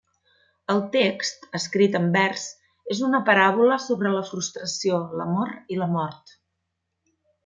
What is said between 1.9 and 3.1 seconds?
en vers, és